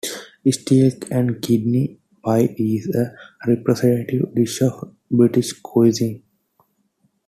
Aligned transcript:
Steak 0.49 1.05
and 1.11 1.43
kidney 1.43 1.99
pie 2.25 2.55
is 2.57 2.89
a 2.89 3.11
representative 3.47 4.33
dish 4.33 4.63
of 4.63 4.95
British 5.11 5.51
cuisine. 5.61 6.23